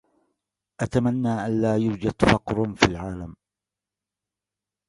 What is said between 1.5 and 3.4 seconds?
لا يوجد فقر في العالم.